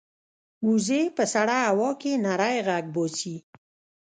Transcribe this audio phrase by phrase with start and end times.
[0.67, 3.35] وزې په سړه هوا کې نری غږ باسي